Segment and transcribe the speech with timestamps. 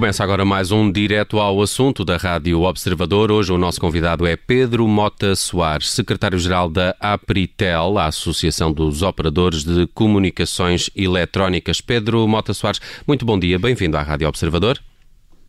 [0.00, 3.30] Começa agora mais um direto ao assunto da Rádio Observador.
[3.30, 9.62] Hoje o nosso convidado é Pedro Mota Soares, secretário-geral da APRITEL, a Associação dos Operadores
[9.62, 11.82] de Comunicações Eletrónicas.
[11.82, 14.80] Pedro Mota Soares, muito bom dia, bem-vindo à Rádio Observador.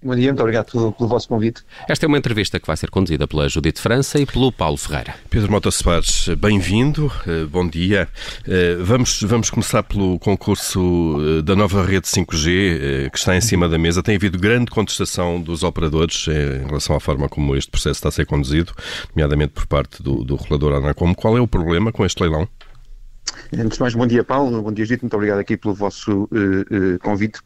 [0.03, 1.61] Bom dia, muito obrigado pelo, pelo, vosso convite.
[1.87, 5.13] Esta é uma entrevista que vai ser conduzida pela Judite França e pelo Paulo Ferreira.
[5.29, 8.09] Pedro Mota Soares, bem-vindo, eh, bom dia.
[8.47, 13.69] Eh, vamos, vamos começar pelo concurso eh, da nova rede 5G que está em cima
[13.69, 14.01] da mesa.
[14.01, 18.11] Tem havido grande contestação dos operadores em relação à forma como este processo está a
[18.11, 18.73] ser conduzido,
[19.15, 21.13] nomeadamente por parte do, do regulador Anacom.
[21.13, 22.47] Qual é o problema com este leilão?
[23.53, 24.63] Antes de mais, bom dia, Paulo.
[24.63, 25.03] Bom dia, Judite.
[25.03, 27.39] Muito obrigado aqui pelo vosso uh, uh, convite.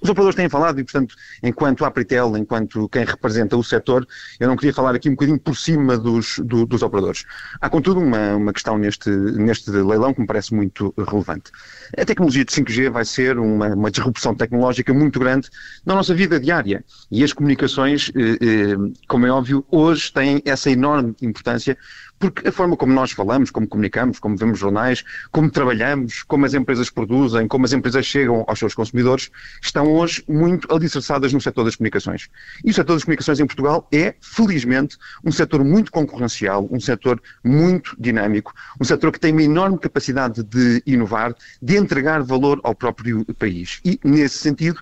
[0.00, 4.06] Os operadores têm falado e, portanto, enquanto Apritel, enquanto quem representa o setor,
[4.40, 7.24] eu não queria falar aqui um bocadinho por cima dos, do, dos operadores.
[7.60, 11.52] Há, contudo, uma, uma questão neste, neste leilão que me parece muito relevante.
[11.96, 15.48] A tecnologia de 5G vai ser uma, uma disrupção tecnológica muito grande
[15.84, 16.84] na nossa vida diária.
[17.10, 21.76] E as comunicações, eh, eh, como é óbvio, hoje têm essa enorme importância
[22.22, 26.54] porque a forma como nós falamos, como comunicamos, como vemos jornais, como trabalhamos, como as
[26.54, 29.28] empresas produzem, como as empresas chegam aos seus consumidores,
[29.60, 32.28] estão hoje muito alicerçadas no setor das comunicações.
[32.64, 37.20] E o setor das comunicações em Portugal é, felizmente, um setor muito concorrencial, um setor
[37.42, 42.72] muito dinâmico, um setor que tem uma enorme capacidade de inovar, de entregar valor ao
[42.72, 43.80] próprio país.
[43.84, 44.80] E, nesse sentido,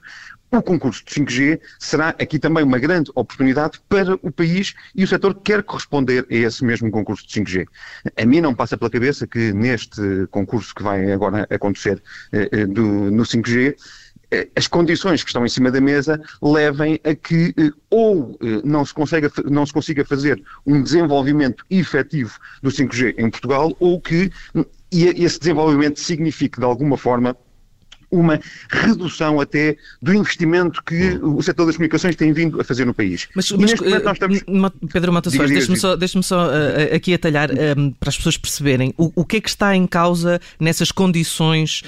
[0.59, 5.07] o concurso de 5G será aqui também uma grande oportunidade para o país e o
[5.07, 7.67] setor quer corresponder a esse mesmo concurso de 5G.
[8.17, 12.67] A mim não passa pela cabeça que neste concurso que vai agora acontecer eh, eh
[12.67, 13.77] do, no 5G,
[14.33, 17.55] eh, as condições que estão em cima da mesa levem a que
[17.89, 23.77] ou não se, consiga, não se consiga fazer um desenvolvimento efetivo do 5G em Portugal
[23.79, 27.37] ou que hum, esse desenvolvimento signifique de alguma forma
[28.11, 28.41] uma
[28.71, 31.37] redução até do investimento que hum.
[31.37, 33.29] o setor das comunicações tem vindo a fazer no país.
[33.35, 34.43] Mas, mas nós estamos...
[34.93, 38.93] Pedro Mata Soares, deixe-me só, deixe só uh, aqui atalhar um, para as pessoas perceberem
[38.97, 41.83] o, o que é que está em causa nessas condições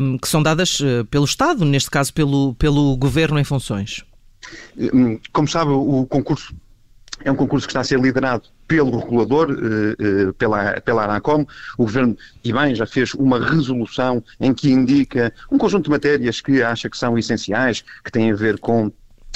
[0.00, 0.78] um, que são dadas
[1.10, 4.04] pelo Estado, neste caso pelo, pelo Governo em funções.
[4.76, 6.54] Hum, como sabe, o concurso
[7.24, 11.46] é um concurso que está a ser liderado pelo regulador, eh, eh, pela, pela ANACOM.
[11.76, 16.40] O Governo, e bem, já fez uma resolução em que indica um conjunto de matérias
[16.40, 18.90] que acha que são essenciais, que têm a ver com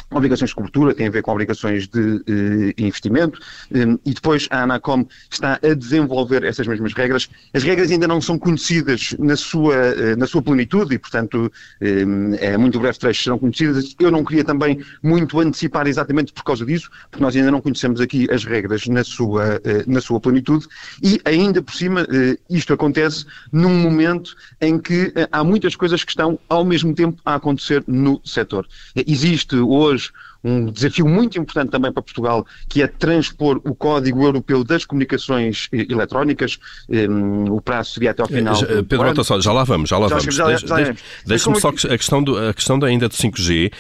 [0.09, 3.41] Obrigações de cobertura têm a ver com obrigações de eh, investimento
[3.75, 7.29] eh, e depois a ANACOM está a desenvolver essas mesmas regras.
[7.53, 11.51] As regras ainda não são conhecidas na sua, eh, na sua plenitude e, portanto,
[11.81, 13.97] é muito breve trecho serão conhecidas.
[13.99, 18.01] Eu não queria também muito antecipar exatamente por causa disso, porque nós ainda não conhecemos
[18.01, 20.67] aqui as regras na sua, na sua plenitude
[21.03, 22.07] e, ainda por cima,
[22.49, 27.35] isto acontece num momento em que há muitas coisas que estão ao mesmo tempo a
[27.35, 28.67] acontecer no setor.
[28.95, 30.11] Existe hoje hoje
[30.45, 35.69] um desafio muito importante também para Portugal, que é transpor o Código Europeu das Comunicações
[35.73, 36.59] Eletrónicas.
[36.89, 38.55] Um, o prazo seria até ao final.
[38.55, 40.35] Já, Pedro Mota, só, já lá vamos, já lá já, vamos.
[40.35, 40.95] Já,
[41.27, 43.73] Deixa-me só que a questão, do, a questão ainda do 5G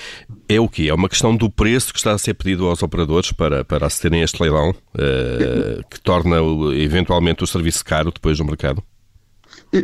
[0.49, 0.89] é o quê?
[0.89, 4.23] É uma questão do preço que está a ser pedido aos operadores para, para acederem
[4.23, 6.39] a este leilão, uh, que torna
[6.75, 8.83] eventualmente o serviço caro depois no mercado?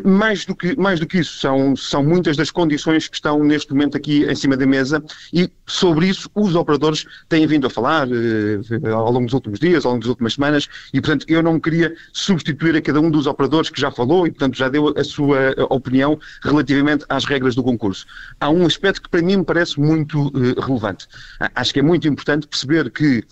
[0.05, 3.73] Mais do que, mais do que isso, são, são muitas das condições que estão neste
[3.73, 5.03] momento aqui em cima da mesa
[5.33, 9.85] e sobre isso os operadores têm vindo a falar eh, ao longo dos últimos dias,
[9.85, 13.27] ao longo das últimas semanas e, portanto, eu não queria substituir a cada um dos
[13.27, 17.55] operadores que já falou e, portanto, já deu a sua eh, opinião relativamente às regras
[17.55, 18.07] do concurso.
[18.41, 21.07] Há um aspecto que para mim me parece muito eh, relevante.
[21.55, 23.25] Acho que é muito importante perceber que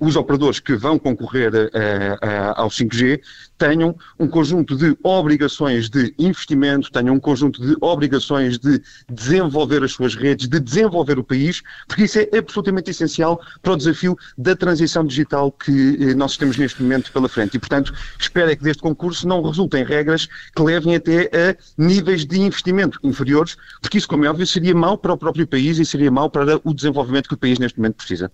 [0.00, 3.20] os operadores que vão concorrer eh, eh, ao 5G
[3.58, 9.92] tenham um conjunto de obrigações de investimento, tenham um conjunto de obrigações de desenvolver as
[9.92, 14.54] suas redes, de desenvolver o país, porque isso é absolutamente essencial para o desafio da
[14.54, 17.56] transição digital que nós temos neste momento pela frente.
[17.56, 22.24] E, portanto, espero é que deste concurso não resultem regras que levem até a níveis
[22.24, 25.84] de investimento inferiores, porque isso, como é óbvio, seria mau para o próprio país e
[25.84, 28.30] seria mau para o desenvolvimento que o país neste momento precisa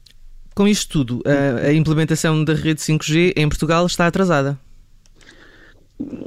[0.54, 4.58] com isto tudo, a, a implementação da rede 5G em Portugal está atrasada?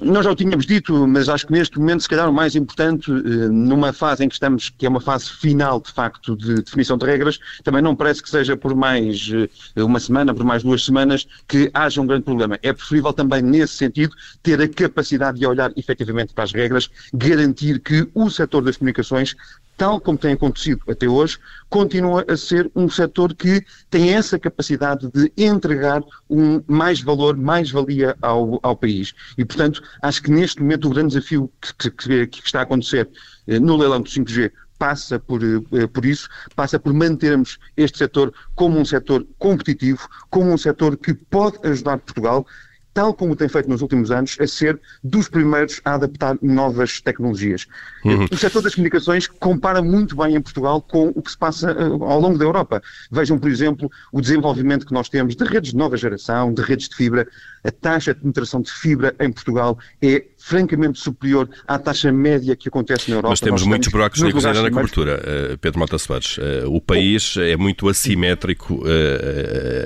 [0.03, 3.11] Nós já o tínhamos dito, mas acho que neste momento, se calhar, o mais importante,
[3.11, 6.95] eh, numa fase em que estamos, que é uma fase final, de facto, de definição
[6.95, 9.31] de regras, também não parece que seja por mais
[9.75, 12.59] eh, uma semana, por mais duas semanas, que haja um grande problema.
[12.61, 17.79] É preferível também, nesse sentido, ter a capacidade de olhar efetivamente para as regras, garantir
[17.79, 19.35] que o setor das comunicações
[19.77, 21.37] tal como tem acontecido até hoje,
[21.69, 27.71] continua a ser um setor que tem essa capacidade de entregar um mais valor, mais
[27.71, 29.13] valia ao, ao país.
[29.37, 33.09] E, portanto, acho que neste momento o grande desafio que, que, que está a acontecer
[33.47, 38.33] eh, no leilão do 5G passa por, eh, por isso, passa por mantermos este setor
[38.55, 42.45] como um setor competitivo, como um setor que pode ajudar Portugal
[42.93, 47.65] tal como tem feito nos últimos anos, a ser dos primeiros a adaptar novas tecnologias.
[48.05, 48.27] Uhum.
[48.31, 51.83] O setor das comunicações compara muito bem em Portugal com o que se passa eh,
[51.83, 52.81] ao longo da Europa.
[53.11, 56.87] Vejam, por exemplo, o desenvolvimento que nós temos de redes de nova geração, de redes
[56.87, 57.27] de fibra.
[57.63, 62.67] A taxa de penetração de fibra em Portugal é francamente superior à taxa média que
[62.67, 63.29] acontece na Europa.
[63.29, 65.21] Mas temos Nós muitos buracos negros ainda na cobertura,
[65.53, 66.37] uh, Pedro Mota Soares.
[66.37, 68.83] Uh, o país é muito assimétrico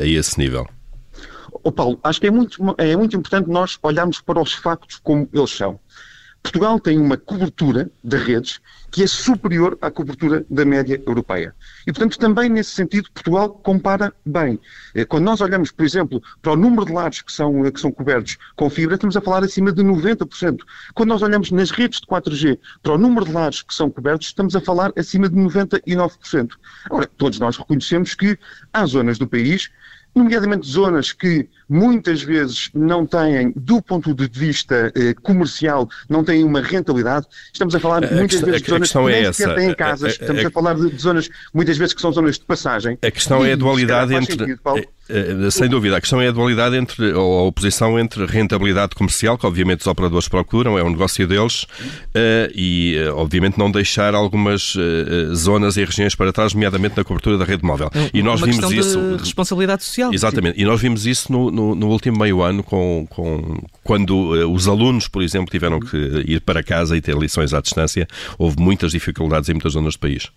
[0.01, 0.68] a esse nível.
[1.67, 5.27] Oh, Paulo, acho que é muito, é muito importante nós olharmos para os factos como
[5.33, 5.77] eles são.
[6.41, 11.53] Portugal tem uma cobertura de redes que é superior à cobertura da média europeia.
[11.85, 14.57] E, portanto, também nesse sentido, Portugal compara bem.
[14.95, 17.81] Eh, quando nós olhamos, por exemplo, para o número de lares que são, eh, que
[17.81, 20.63] são cobertos com fibra, estamos a falar acima de 90%.
[20.93, 24.27] Quando nós olhamos nas redes de 4G para o número de lares que são cobertos,
[24.27, 26.51] estamos a falar acima de 99%.
[26.85, 28.39] Agora, todos nós reconhecemos que
[28.71, 29.69] há zonas do país
[30.17, 36.43] nomeadamente zonas que muitas vezes não têm, do ponto de vista eh, comercial, não têm
[36.43, 37.27] uma rentabilidade.
[37.53, 40.11] Estamos a falar muitas questão, vezes de zonas que é nem sequer têm casas.
[40.13, 42.97] Estamos a, a, falar de, zonas, muitas vezes, que são zonas de passagem.
[43.01, 44.37] A questão e, é a dualidade entre...
[44.37, 44.96] Sentido, é,
[45.51, 49.45] sem dúvida, a questão é a dualidade entre, ou a oposição entre rentabilidade comercial, que
[49.45, 54.75] obviamente os operadores procuram, é um negócio deles, uh, e uh, obviamente não deixar algumas
[55.33, 57.89] zonas e regiões para trás, nomeadamente na cobertura da rede móvel.
[58.13, 59.00] e nós Uma vimos isso.
[59.18, 60.13] De responsabilidade social.
[60.13, 60.59] Exatamente.
[60.59, 65.07] E nós vimos isso no, no, no último meio ano, com, com, quando os alunos,
[65.07, 68.07] por exemplo, tiveram que ir para casa e ter lições à distância,
[68.38, 70.30] houve muitas dificuldades em muitas zonas do país.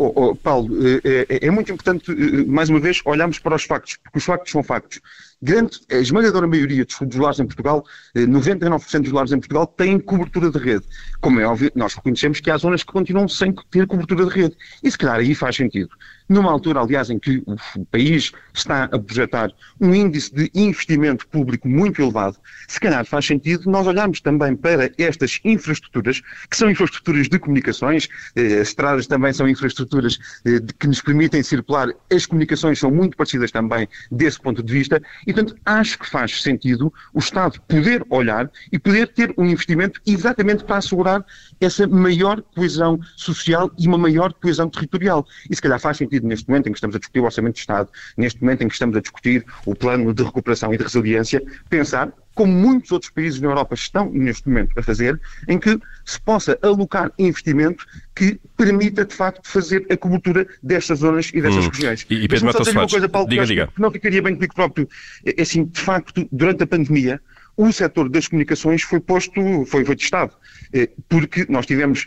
[0.00, 0.68] Oh, oh, Paulo,
[1.04, 2.14] é, é, é, muito importante,
[2.46, 5.00] mais uma vez, olharmos para os factos, porque os factos são factos.
[5.40, 7.84] Grande, a esmagadora maioria dos, dos lares em Portugal,
[8.16, 10.84] 99% dos lares em Portugal, têm cobertura de rede.
[11.20, 14.56] Como é óbvio, nós reconhecemos que há zonas que continuam sem ter cobertura de rede.
[14.82, 15.90] E se calhar aí faz sentido
[16.28, 19.50] numa altura, aliás, em que o país está a projetar
[19.80, 22.36] um índice de investimento público muito elevado,
[22.68, 26.20] se calhar faz sentido nós olharmos também para estas infraestruturas,
[26.50, 31.42] que são infraestruturas de comunicações, eh, as estradas também são infraestruturas eh, que nos permitem
[31.42, 36.08] circular, as comunicações são muito parecidas também desse ponto de vista, e portanto acho que
[36.08, 41.22] faz sentido o Estado poder olhar e poder ter um investimento exatamente para assegurar
[41.60, 45.26] essa maior coesão social e uma maior coesão territorial.
[45.50, 47.60] E se calhar faz sentido neste momento em que estamos a discutir o Orçamento de
[47.60, 51.42] Estado, neste momento em que estamos a discutir o plano de recuperação e de resiliência,
[51.68, 56.20] pensar, como muitos outros países na Europa estão neste momento a fazer, em que se
[56.20, 61.70] possa alocar investimento que permita, de facto, fazer a cobertura destas zonas e destas hum.
[61.70, 62.06] regiões.
[62.08, 63.68] E, e Pedro só uma coisa, Paulo, diga, que diga.
[63.76, 64.88] não ficaria bem comigo próprio.
[65.26, 67.20] É, é assim, de facto, durante a pandemia,
[67.56, 70.32] o setor das comunicações foi posto, foi, foi testado,
[70.72, 72.06] é, porque nós tivemos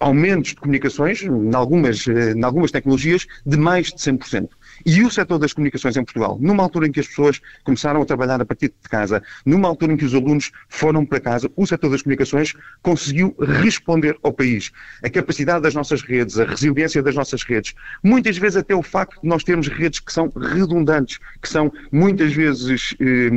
[0.00, 4.48] aumentos de comunicações, em algumas, eh, em algumas tecnologias, de mais de 100%.
[4.84, 8.04] E o setor das comunicações em Portugal, numa altura em que as pessoas começaram a
[8.04, 11.66] trabalhar a partir de casa, numa altura em que os alunos foram para casa, o
[11.66, 14.70] setor das comunicações conseguiu responder ao país.
[15.02, 19.20] A capacidade das nossas redes, a resiliência das nossas redes, muitas vezes até o facto
[19.20, 23.28] de nós termos redes que são redundantes, que são muitas vezes, eh,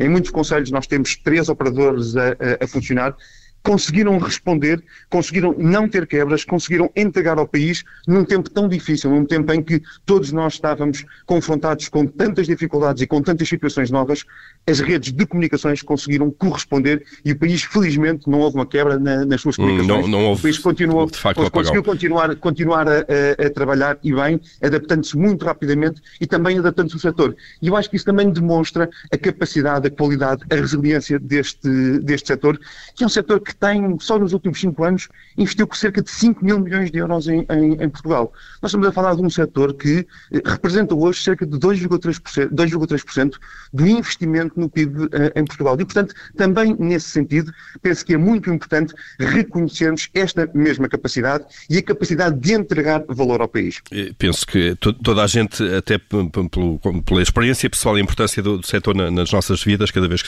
[0.00, 3.16] em, muitos conselhos nós temos três operadores a, a funcionar,
[3.62, 9.24] conseguiram responder, conseguiram não ter quebras, conseguiram entregar ao país num tempo tão difícil, num
[9.24, 14.24] tempo em que todos nós estávamos confrontados com tantas dificuldades e com tantas situações novas,
[14.66, 19.24] as redes de comunicações conseguiram corresponder e o país, felizmente, não houve uma quebra na,
[19.24, 20.02] nas suas hum, comunicações.
[20.04, 23.98] Não, não houve, o país continuou, de facto, conseguiu continuar, continuar a, a, a trabalhar
[24.02, 27.36] e bem, adaptando-se muito rapidamente e também adaptando-se ao setor.
[27.60, 31.68] E eu acho que isso também demonstra a capacidade, a qualidade, a resiliência deste,
[32.00, 32.58] deste setor,
[32.94, 36.02] que é um setor que que tem, só nos últimos cinco anos, investiu por cerca
[36.02, 38.32] de 5 mil milhões de euros em, em, em Portugal.
[38.60, 43.34] Nós estamos a falar de um setor que eh, representa hoje cerca de 2,3%
[43.72, 45.76] do investimento no PIB eh, em Portugal.
[45.80, 51.78] E, portanto, também nesse sentido, penso que é muito importante reconhecermos esta mesma capacidade e
[51.78, 53.80] a capacidade de entregar valor ao país.
[54.18, 59.32] Penso que toda a gente, até pela experiência pessoal e a importância do setor nas
[59.32, 60.22] nossas vidas, cada vez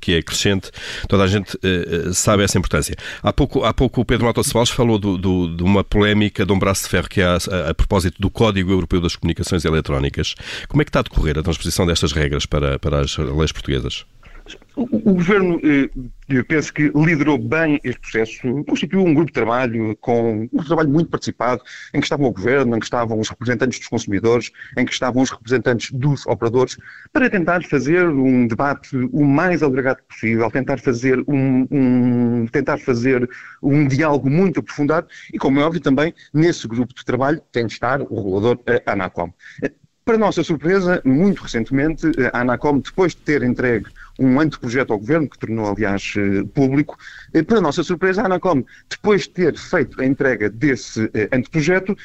[0.00, 0.70] que é crescente,
[1.08, 2.94] toda a gente eh, sabe essa importância importância.
[3.22, 6.52] Há pouco, há pouco o Pedro Mota Soares falou do, do, de uma polémica de
[6.52, 10.34] um braço de ferro que há a, a, propósito do Código Europeu das Comunicações Eletrónicas.
[10.68, 14.04] Como é que está a decorrer a transposição destas regras para, para as leis portuguesas?
[14.76, 15.90] O, Governo, eh,
[16.28, 20.88] eu penso que liderou bem este processo, constituiu um grupo de trabalho com um trabalho
[20.88, 21.62] muito participado,
[21.92, 25.22] em que estavam o Governo, em que estavam os representantes dos consumidores, em que estavam
[25.22, 26.76] os representantes dos operadores,
[27.12, 33.28] para tentar fazer um debate o mais alargado possível, tentar fazer um, um, tentar fazer
[33.62, 37.72] um diálogo muito aprofundado e, como é óbvio, também nesse grupo de trabalho tem de
[37.72, 39.32] estar o regulador a Anacom.
[40.04, 45.28] Para nossa surpresa, muito recentemente, a Anacom, depois de ter entregue um anteprojeto ao Governo,
[45.28, 46.98] que tornou, aliás, eh, público.
[47.32, 51.96] Eh, para nossa surpresa, a Anacom, depois de ter feito a entrega desse eh, anteprojeto,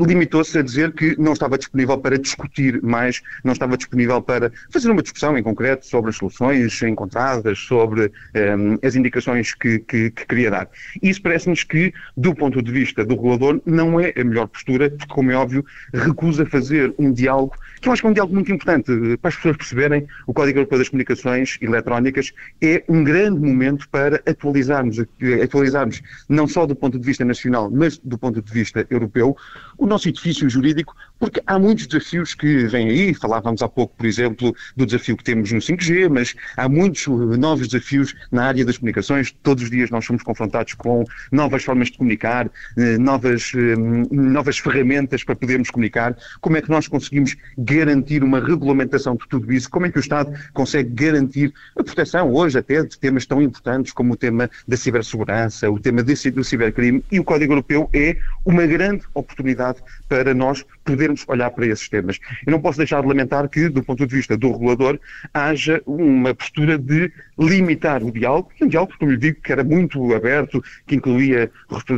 [0.00, 4.90] limitou-se a dizer que não estava disponível para discutir mais, não estava disponível para fazer
[4.90, 10.10] uma discussão em concreto sobre as soluções encontradas, sobre um, ehm, as indicações que, que,
[10.10, 10.68] que, queria dar.
[11.00, 15.14] Isso parece-nos que, do ponto de vista do regulador, não é a melhor postura, porque,
[15.14, 15.64] como é óbvio,
[15.94, 19.36] recusa fazer um diálogo, que eu acho que é um diálogo muito importante, para as
[19.36, 24.98] pessoas perceberem o Código Europeu das Comunicações comunicações eletrónicas é um grande momento para atualizarmos,
[25.42, 29.36] atualizarmos não só do ponto de vista nacional, mas do ponto de vista europeu,
[29.76, 33.14] o nosso edifício jurídico, porque há muitos desafios que vêm aí.
[33.14, 37.06] Falávamos há pouco, por exemplo, do desafio que temos no 5G, mas há muitos
[37.38, 39.32] novos desafios na área das comunicações.
[39.42, 43.76] Todos os dias nós somos confrontados com novas formas de comunicar, eh, novas, eh,
[44.10, 46.16] novas ferramentas para podermos comunicar.
[46.40, 49.68] Como é que nós conseguimos garantir uma regulamentação de tudo isso?
[49.70, 53.92] Como é que o Estado consegue garantir a proteção hoje até de temas tão importantes
[53.92, 58.66] como o tema da cibersegurança, o tema do cibercrime e o Código Europeu é uma
[58.66, 62.18] grande oportunidade para nós podermos olhar para esses temas.
[62.46, 64.98] Eu não posso deixar de lamentar que, do ponto de vista do regulador,
[65.32, 70.14] haja uma postura de limitar o diálogo, um diálogo, como lhe digo, que era muito
[70.14, 71.50] aberto, que incluía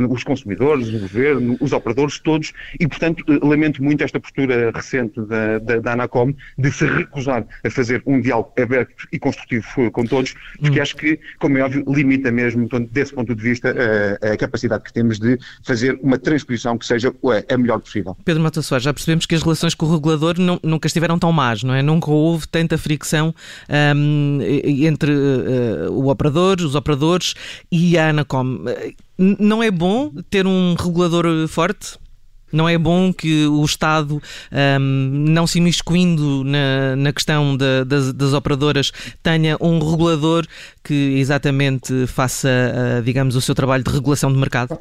[0.09, 5.59] os consumidores, o governo, os operadores, todos, e, portanto, lamento muito esta postura recente da,
[5.59, 10.35] da, da Anacom de se recusar a fazer um diálogo aberto e construtivo com todos,
[10.59, 10.81] porque hum.
[10.83, 13.73] acho que, como é óbvio, limita mesmo, então, desse ponto de vista,
[14.21, 17.13] a, a, capacidade que temos de fazer uma transposição que seja
[17.49, 18.15] a melhor possível.
[18.23, 21.31] Pedro Mata Soares, já percebemos que as relações com o regulador não, nunca estiveram tão
[21.31, 21.81] más, não é?
[21.81, 23.33] Nunca houve tanta fricção
[23.95, 25.11] um, entre
[25.91, 27.33] o operador, os operadores
[27.71, 28.59] e a Anacom.
[29.17, 31.97] Não é bom ter um regulador forte?
[32.51, 34.21] Não é bom que o Estado,
[34.51, 38.91] um, não se imiscuindo na, na questão das, das, operadoras,
[39.23, 40.45] tenha um regulador
[40.83, 44.77] que exatamente faça, uh, digamos, o seu trabalho de regulação de mercado?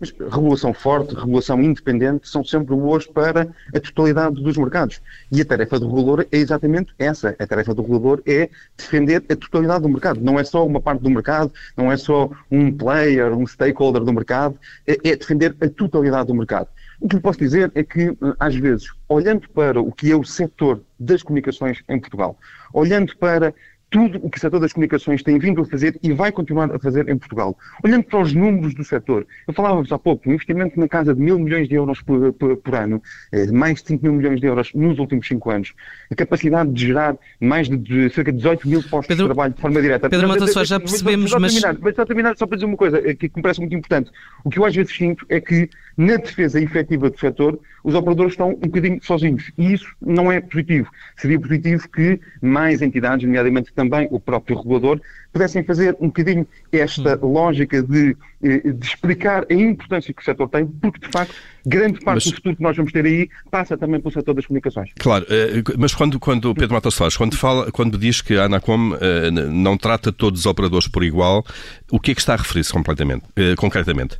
[0.00, 5.00] Mas regulação forte, regulação independente são sempre boas para a totalidade dos mercados.
[5.30, 7.36] E a tarefa do regulador é exatamente essa.
[7.38, 10.20] A tarefa do regulador é defender a totalidade do mercado.
[10.20, 14.12] Não é só uma parte do mercado, não é só um player, um stakeholder do
[14.12, 16.68] mercado, é, é defender a totalidade do mercado.
[17.00, 20.22] O que lhe posso dizer é que, às vezes, olhando para o que é o
[20.22, 22.38] setor das comunicações em Portugal,
[22.72, 23.52] olhando para
[23.92, 26.78] tudo o que o setor das comunicações tem vindo a fazer e vai continuar a
[26.78, 27.56] fazer em Portugal.
[27.84, 31.20] Olhando para os números do setor, eu falava-vos há pouco, um investimento na casa de
[31.20, 34.46] mil milhões de euros por, por, por ano, eh, mais de 5 mil milhões de
[34.46, 35.74] euros nos últimos 5 anos,
[36.10, 39.52] a capacidade de gerar mais de, de cerca de 18 mil postos Pedro, de trabalho
[39.52, 40.08] de forma direta.
[40.08, 41.52] Pedro Mata já percebemos, só, mas...
[41.52, 41.94] Terminar, mas...
[41.94, 44.10] Só terminar, só para dizer uma coisa eh, que me parece muito importante.
[44.42, 48.32] O que eu às vezes sinto é que na defesa efetiva do setor, os operadores
[48.32, 49.50] estão um bocadinho sozinhos.
[49.58, 50.90] E isso não é positivo.
[51.16, 55.00] Seria positivo que mais entidades, nomeadamente também o próprio regulador,
[55.32, 57.32] pudessem fazer um bocadinho esta hum.
[57.32, 61.34] lógica de, eh, de, explicar a importância que o setor tem, porque de facto
[61.66, 62.24] grande parte mas...
[62.24, 64.90] do futuro que nós vamos ter aí passa também pelo setor das comunicações.
[64.98, 68.94] Claro, eh, mas quando, quando Pedro Matos Soares, quando, fala, quando diz que a Anacom
[69.00, 71.44] eh, não trata todos os operadores por igual,
[71.90, 73.24] o que é que está a referir-se completamente,
[73.56, 74.18] concretamente?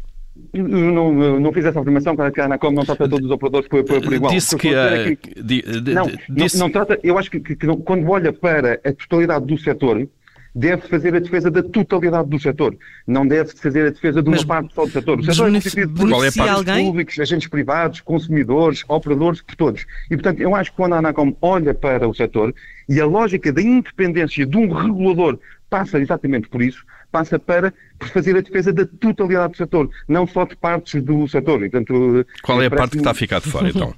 [0.52, 4.02] Não, não fiz essa afirmação, que a Anacom não trata todos os operadores por, por,
[4.02, 4.32] por igual.
[4.32, 6.58] Disse que, é que, di, não, disse...
[6.58, 10.06] Não, não, trata, eu acho que, que, que, quando olha para a totalidade do setor,
[10.54, 12.76] deve fazer a defesa da totalidade do setor.
[13.06, 15.20] Não deve fazer a defesa de uma mas, parte só do setor.
[15.20, 16.86] O setor é constituído por qual é alguém?
[16.86, 19.86] públicos, agentes privados, consumidores, operadores, por todos.
[20.10, 22.54] E, portanto, eu acho que quando a Anacom olha para o setor
[22.88, 25.38] e a lógica da independência de um regulador
[25.70, 30.44] passa exatamente por isso, passa para fazer a defesa da totalidade do setor, não só
[30.44, 31.62] de partes do setor.
[31.62, 33.94] E, portanto, Qual é a parte que está a ficar de fora, então?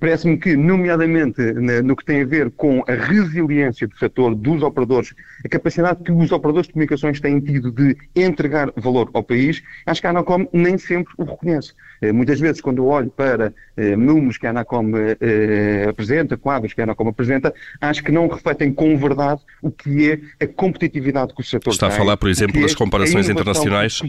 [0.00, 1.40] Parece-me que, nomeadamente
[1.84, 6.12] no que tem a ver com a resiliência do setor dos operadores, a capacidade que
[6.12, 10.46] os operadores de comunicações têm tido de entregar valor ao país, acho que a Anacom
[10.52, 11.72] nem sempre o reconhece.
[12.00, 16.72] Eh, muitas vezes, quando eu olho para eh, números que a Anacom eh, apresenta, quadros
[16.72, 21.34] que a Anacom apresenta, acho que não refletem com verdade o que é a competitividade
[21.34, 21.96] que o setor Está tem.
[21.96, 24.00] a falar, por exemplo, das é comparações internacionais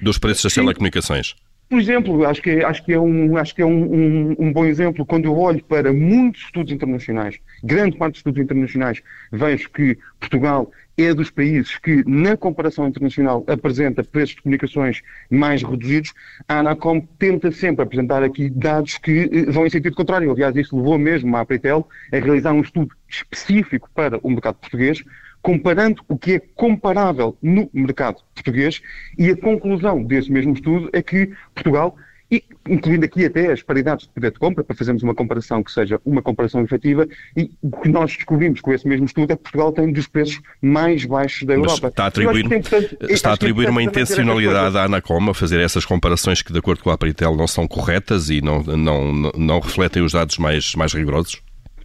[0.00, 1.34] dos preços das telecomunicações.
[1.68, 4.52] Por exemplo, acho que, é, acho que é, um, acho que é um, um, um,
[4.52, 9.02] bom exemplo, quando eu olho para muitos estudos internacionais, grande parte dos estudos internacionais,
[9.32, 15.62] vejo que Portugal é dos países que, na comparação internacional, apresenta preços de comunicações mais
[15.62, 16.12] reduzidos.
[16.48, 20.30] A Anacom tenta sempre apresentar aqui dados que eh, vão em sentido contrário.
[20.30, 25.02] Aliás, isso levou mesmo a Apritel a realizar um estudo específico para o mercado português,
[25.44, 28.80] comparando o que é comparável no mercado português
[29.18, 31.94] e a conclusão desse mesmo estudo é que Portugal
[32.30, 35.70] e incluindo aqui até as paridades de poder de compra, para fazermos uma comparação que
[35.70, 39.42] seja uma comparação efetiva, e o que nós descobrimos com esse mesmo estudo é que
[39.42, 41.78] Portugal tem um dos preços mais baixos da Europa.
[41.82, 45.60] Mas está a atribuir, é está a é atribuir uma intencionalidade à Anacom a fazer
[45.60, 49.60] essas comparações que, de acordo com a Pritel, não são corretas e não, não, não
[49.60, 51.42] refletem os dados mais, mais rigorosos?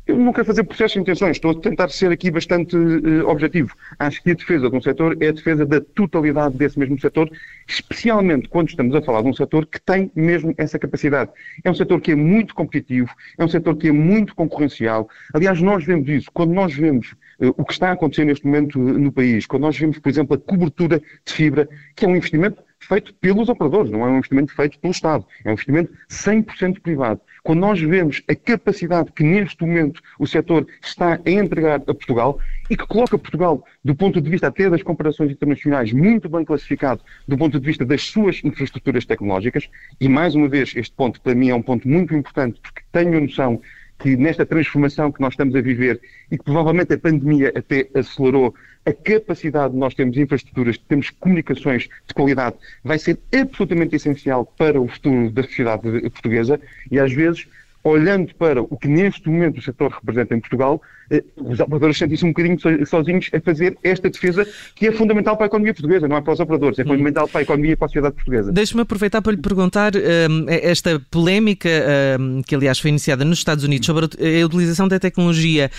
[0.09, 3.75] Eu não quero fazer processo de intenções, estou a tentar ser aqui bastante uh, objetivo.
[3.99, 7.29] Acho que a defesa de um setor é a defesa da totalidade desse mesmo setor,
[7.67, 11.29] especialmente quando estamos a falar de um setor que tem mesmo essa capacidade.
[11.63, 15.07] É um setor que é muito competitivo, é um setor que é muito concorrencial.
[15.31, 19.00] Aliás, nós vemos isso quando nós vemos o que está a acontecer neste momento uh,
[19.00, 22.62] no país, quando nós vemos, por exemplo, a cobertura de fibra, que é um investimento
[22.79, 27.22] feito pelos operadores, não é um investimento feito pelo Estado, é um investimento 100% privado.
[27.43, 32.39] Quando nós vemos a capacidade que neste momento o setor está a entregar a Portugal
[32.69, 37.01] e que coloca Portugal, do ponto de vista até das comparações internacionais, muito bem classificado
[37.27, 39.69] do ponto de vista das suas infraestruturas tecnológicas,
[40.00, 43.17] e mais uma vez este ponto para mim é um ponto muito importante porque tenho
[43.17, 43.62] a noção
[43.99, 45.99] que nesta transformação que nós estamos a viver
[46.31, 51.09] e que provavelmente a pandemia até acelerou, a capacidade de nós termos infraestruturas, de termos
[51.09, 57.11] comunicações de qualidade, vai ser absolutamente essencial para o futuro da sociedade portuguesa e às
[57.11, 57.47] vezes
[57.83, 62.25] olhando para o que neste momento o setor representa em Portugal, eh, os operadores sentem-se
[62.25, 66.17] um bocadinho sozinhos a fazer esta defesa que é fundamental para a economia portuguesa, não
[66.17, 68.51] é para os operadores, é fundamental para a economia e para a sociedade portuguesa.
[68.51, 73.24] Deixe-me aproveitar para lhe perguntar um, ehm, esta polémica, um, ehm, que aliás foi iniciada
[73.25, 75.71] nos Estados Unidos, sobre a utilização da tecnologia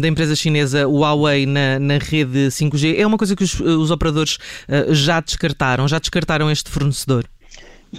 [0.00, 2.98] da empresa chinesa Huawei na, na, rede 5G.
[2.98, 4.38] É uma coisa que os, os operadores
[4.90, 7.24] já descartaram, já descartaram este fornecedor?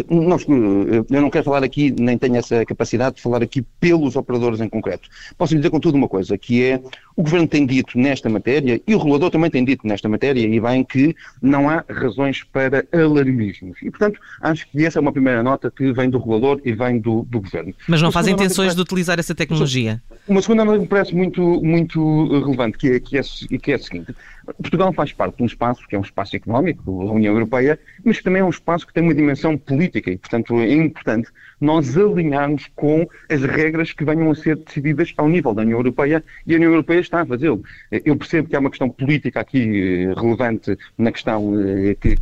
[0.09, 4.59] Nós, eu não quero falar aqui, nem tenho essa capacidade de falar aqui pelos operadores
[4.61, 5.09] em concreto.
[5.37, 6.81] Posso lhe dizer contudo uma coisa, que é
[7.15, 10.59] o Governo tem dito nesta matéria, e o regulador também tem dito nesta matéria, e
[10.59, 13.77] bem que não há razões para alarmismos.
[13.81, 16.99] E, portanto, acho que essa é uma primeira nota que vem do regulador e vem
[16.99, 17.73] do, do Governo.
[17.87, 18.75] Mas não faz intenções parece...
[18.75, 20.01] de utilizar essa tecnologia?
[20.27, 23.75] Uma segunda nota que me parece muito, muito relevante, que é, que, é, que é
[23.75, 24.15] a seguinte.
[24.53, 28.17] Portugal faz parte de um espaço que é um espaço económico, a União Europeia, mas
[28.17, 31.97] que também é um espaço que tem uma dimensão política e, portanto, é importante nós
[31.97, 36.53] alinharmos com as regras que venham a ser decididas ao nível da União Europeia e
[36.53, 37.63] a União Europeia está a fazê-lo.
[37.91, 42.17] Eu percebo que há uma questão política aqui eh, relevante na questão eh, que,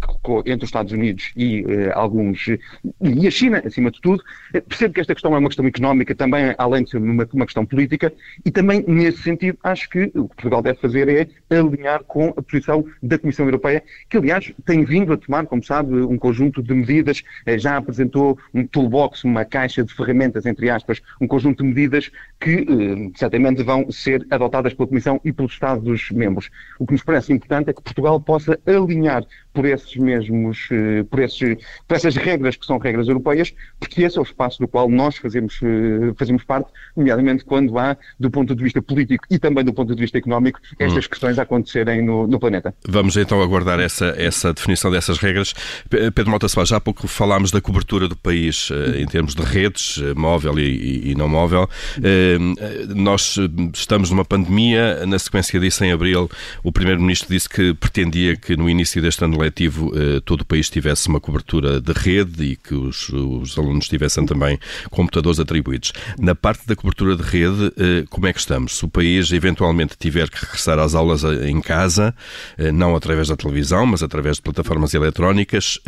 [0.46, 2.48] entre os Estados Unidos e eh, alguns,
[3.02, 4.24] e a China, acima de tudo.
[4.68, 7.66] Percebo que esta questão é uma questão económica também, além de ser uma, uma questão
[7.66, 8.14] política,
[8.46, 12.42] e também, nesse sentido, acho que o que Portugal deve fazer é alinhar com a
[12.42, 16.74] posição da Comissão Europeia, que, aliás, tem vindo a tomar, como sabe, um conjunto de
[16.74, 17.24] medidas,
[17.58, 22.12] já apresentou um toolbox, uma caixa de ferramentas, entre aspas, um conjunto de medidas
[22.44, 26.50] que eh, certamente vão ser adotadas pela Comissão e pelos Estados-membros.
[26.78, 31.22] O que nos parece importante é que Portugal possa alinhar por esses mesmos, eh, por,
[31.22, 31.56] esses,
[31.88, 35.16] por essas regras que são regras europeias, porque esse é o espaço do qual nós
[35.16, 39.74] fazemos, eh, fazemos parte, nomeadamente quando há, do ponto de vista político e também do
[39.74, 41.10] ponto de vista económico, estas hum.
[41.10, 42.76] questões a acontecerem no, no, planeta.
[42.86, 45.54] Vamos então aguardar essa, essa definição dessas regras.
[45.90, 50.02] Pedro Mota Soares, já há pouco falámos da cobertura do país em termos de redes,
[50.16, 51.70] móvel e, e não móvel.
[52.96, 53.38] Nós
[53.74, 56.30] estamos numa pandemia, na sequência disso, em abril,
[56.64, 60.70] o Primeiro-Ministro disse que pretendia que no início deste ano letivo eh, todo o país
[60.70, 65.94] tivesse uma cobertura de rede e que os, os alunos tivessem também computadores atribuídos.
[66.18, 68.78] Na parte da cobertura de rede, eh, como é que estamos?
[68.78, 72.14] Se o país eventualmente tiver que regressar às aulas eh, em casa,
[72.74, 75.80] não através da televisão, mas através de plataformas eletrónicas,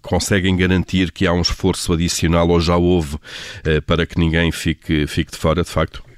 [0.00, 3.16] conseguem garantir que há um esforço adicional ou já houve
[3.86, 5.81] para que ninguém fique, fique de fora, de facto?
[5.90, 6.11] gefragt.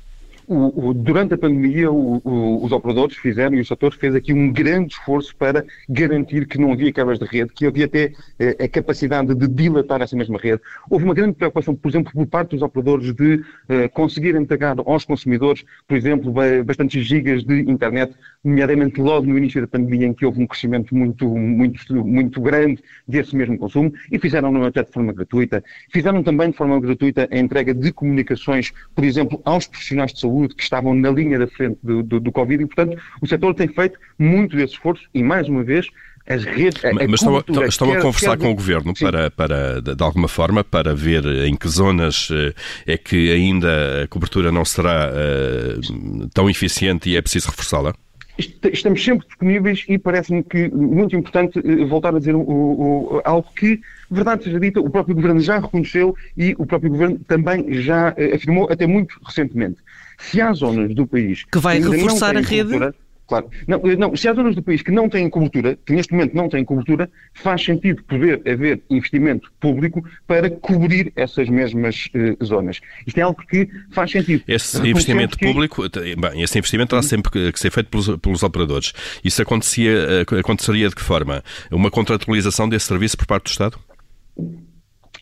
[0.46, 4.52] O, o, durante a pandemia, o, os operadores fizeram e o setor fez aqui um
[4.52, 8.68] grande esforço para garantir que não havia quebras de rede, que havia até eh, a
[8.68, 10.60] capacidade de dilatar essa mesma rede.
[10.90, 15.04] Houve uma grande preocupação, por exemplo, por parte dos operadores de eh, conseguir entregar aos
[15.04, 16.32] consumidores, por exemplo,
[16.64, 20.94] bastantes gigas de internet, nomeadamente logo no início da pandemia, em que houve um crescimento
[20.94, 25.64] muito, muito, muito grande desse mesmo consumo, e fizeram até de forma gratuita.
[25.90, 30.33] Fizeram também de forma gratuita a entrega de comunicações, por exemplo, aos profissionais de saúde
[30.34, 33.54] saúde que estavam na linha da frente do, do, do Covid e, portanto, o setor
[33.54, 35.86] tem feito muito desse esforço e, mais uma vez,
[36.26, 36.84] as redes.
[36.84, 38.44] A, Mas estão, a, estão quer, a conversar quer...
[38.44, 42.54] com o Governo para, para, de alguma forma, para ver em que zonas eh,
[42.86, 47.94] é que ainda a cobertura não será uh, tão eficiente e é preciso reforçá-la?
[48.36, 53.46] Estamos sempre disponíveis e parece-me que muito importante eh, voltar a dizer o, o, algo
[53.54, 58.14] que, verdade seja dita, o próprio Governo já reconheceu e o próprio Governo também já
[58.34, 59.76] afirmou até muito recentemente.
[60.18, 62.70] Se há zonas do país que vai reforçar a rede.
[62.70, 62.94] Cultura,
[63.26, 63.48] Claro.
[63.66, 66.34] Não, eh, não, se há zonas do país que não têm cobertura, que neste momento
[66.34, 72.80] não têm cobertura, faz sentido poder haver investimento público para cobrir essas mesmas uh, zonas.
[73.06, 74.44] Isto é algo que faz sentido.
[74.46, 75.46] Esse investimento que...
[75.46, 75.84] público,
[76.18, 78.92] bem, esse investimento terá sempre que ser feito pelos, pelos operadores.
[79.24, 81.42] Isso acontecia, eh, aconteceria de que forma?
[81.70, 83.78] Uma contratualização desse serviço por parte do Estado?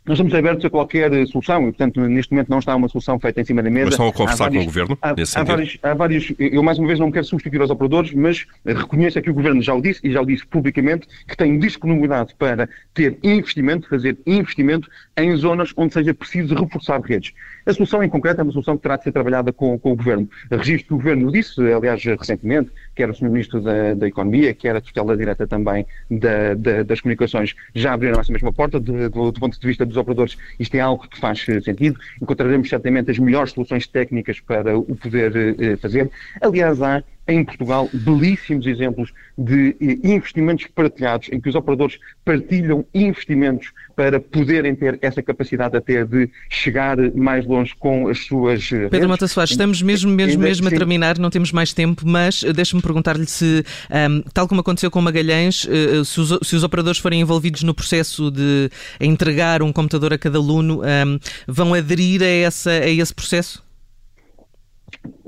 [0.04, 3.40] Nós estamos abertos a qualquer solução e, portanto, neste momento não está uma solução feita
[3.40, 3.84] em cima da mesa.
[3.84, 4.98] Mas estão a conversar vários, com o Governo?
[5.00, 8.44] Há, há, vários, há, vários, Eu, mais uma vez, não quero substituir os operadores, mas
[8.66, 12.34] reconheço que o Governo já o disse e já o disse publicamente que tem disponibilidade
[12.36, 17.32] para ter investimento, fazer investimento em zonas onde seja preciso reforçar redes.
[17.64, 19.96] A solução em concreto é uma solução que terá de ser trabalhada com, com o
[19.96, 20.28] Governo.
[20.50, 23.30] Registro que o Governo disse, aliás, recentemente, quer o Sr.
[23.30, 28.20] Ministro da, da, Economia, quer a tutela direta também da, da, das comunicações, já abriram
[28.20, 28.80] essa mesma porta.
[28.80, 31.98] Do, ponto de vista dos operadores, isto é algo que faz sentido.
[32.20, 36.10] Encontraremos certamente as melhores soluções técnicas para o poder eh, fazer.
[36.40, 42.84] Aliás, há em Portugal belíssimos exemplos de eh, investimentos partilhados, em que os operadores partilham
[42.92, 48.70] investimentos para poderem ter essa capacidade até de chegar mais longe com as suas.
[48.72, 52.42] Eh, Pedro Mata Soares, estamos mesmo, mesmo, mesmo a terminar, não temos mais tempo, mas
[52.42, 55.66] eh, deixe-me perguntar-lhe se, um, tal como aconteceu com Magalhães,
[56.04, 60.38] se os, se os, operadores forem envolvidos no processo de entregar um computador a cada
[60.38, 63.62] aluno, um, vão aderir a, essa, a esse processo?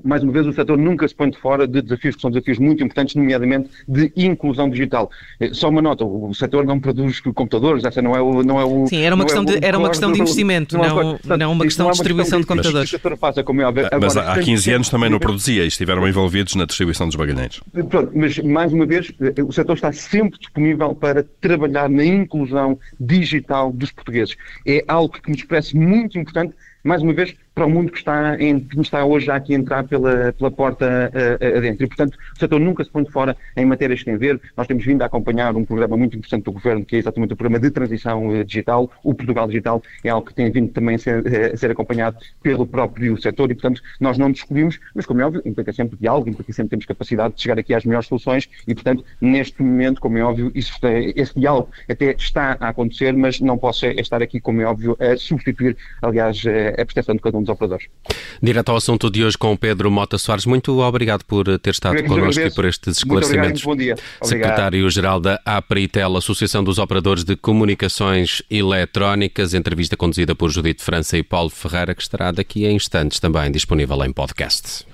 [0.04, 2.58] Mais uma vez, o setor nunca se põe de fora de desafios que são desafios
[2.58, 5.10] muito importantes, nomeadamente de inclusão digital.
[5.40, 8.42] Eh, só uma nota, o setor não produz computadores, essa não é o...
[8.42, 10.84] Não é o Sim, era uma, questão, é de, era uma questão de investimento, não,
[10.84, 12.92] não, não, não uma questão de distribuição de computadores.
[12.92, 13.64] Mas, como é.
[13.64, 17.60] Agora, mas há 15 anos também não produzia e estiveram envolvidos na distribuição dos bagalheiros.
[17.88, 22.78] Pronto, mas mais uma vez, eh, o setor está sempre disponível para trabalhar na inclusão
[23.00, 24.36] digital dos portugueses.
[24.66, 28.36] É algo que nos parece muito importante mais uma vez, para o mundo que está,
[28.40, 31.84] em, que está hoje já aqui a entrar pela, pela porta uh, adentro.
[31.84, 34.40] E, portanto, o setor nunca se põe de fora em matérias que tem a ver.
[34.56, 37.36] Nós temos vindo a acompanhar um programa muito interessante do Governo, que é exatamente o
[37.36, 38.90] programa de transição uh, digital.
[39.04, 42.66] O Portugal Digital é algo que tem vindo também a ser, a ser acompanhado pelo
[42.66, 46.52] próprio setor e, portanto, nós não descobrimos, mas, como é óbvio, implica sempre diálogo, implica
[46.52, 50.24] sempre temos capacidade de chegar aqui às melhores soluções e, portanto, neste momento, como é
[50.24, 50.74] óbvio, isso,
[51.14, 55.16] esse diálogo até está a acontecer, mas não posso estar aqui, como é óbvio, a
[55.16, 56.42] substituir, aliás,
[56.78, 57.86] a prestação de cada um dos operadores.
[58.42, 62.02] Direto ao assunto de hoje com o Pedro Mota Soares, muito obrigado por ter estado
[62.04, 63.64] connosco e por estes esclarecimentos.
[63.64, 64.28] Muito obrigado, bom dia.
[64.28, 71.22] Secretário-Geral da APRITEL, Associação dos Operadores de Comunicações Eletrónicas, entrevista conduzida por Judite França e
[71.22, 74.93] Paulo Ferreira, que estará daqui a instantes também disponível em podcast.